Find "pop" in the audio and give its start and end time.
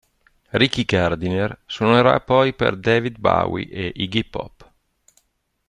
4.23-4.71